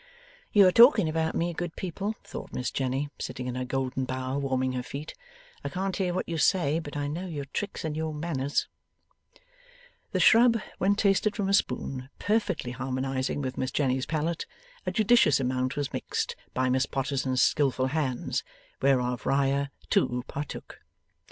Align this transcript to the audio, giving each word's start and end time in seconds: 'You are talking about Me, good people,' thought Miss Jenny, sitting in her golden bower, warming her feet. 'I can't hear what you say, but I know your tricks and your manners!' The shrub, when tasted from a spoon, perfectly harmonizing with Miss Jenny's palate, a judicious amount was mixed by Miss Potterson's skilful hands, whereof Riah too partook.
'You 0.51 0.65
are 0.65 0.71
talking 0.71 1.07
about 1.07 1.35
Me, 1.35 1.53
good 1.53 1.75
people,' 1.75 2.15
thought 2.23 2.53
Miss 2.53 2.71
Jenny, 2.71 3.11
sitting 3.19 3.45
in 3.45 3.53
her 3.53 3.63
golden 3.63 4.05
bower, 4.05 4.39
warming 4.39 4.71
her 4.71 4.81
feet. 4.81 5.13
'I 5.63 5.69
can't 5.69 5.95
hear 5.95 6.11
what 6.11 6.27
you 6.27 6.39
say, 6.39 6.79
but 6.79 6.97
I 6.97 7.05
know 7.07 7.27
your 7.27 7.45
tricks 7.45 7.85
and 7.85 7.95
your 7.95 8.11
manners!' 8.11 8.67
The 10.11 10.19
shrub, 10.19 10.57
when 10.79 10.95
tasted 10.95 11.35
from 11.35 11.49
a 11.49 11.53
spoon, 11.53 12.09
perfectly 12.17 12.71
harmonizing 12.71 13.43
with 13.43 13.59
Miss 13.59 13.69
Jenny's 13.69 14.07
palate, 14.07 14.47
a 14.87 14.91
judicious 14.91 15.39
amount 15.39 15.75
was 15.75 15.93
mixed 15.93 16.35
by 16.55 16.67
Miss 16.67 16.87
Potterson's 16.87 17.43
skilful 17.43 17.85
hands, 17.85 18.43
whereof 18.81 19.27
Riah 19.27 19.67
too 19.91 20.23
partook. 20.27 20.79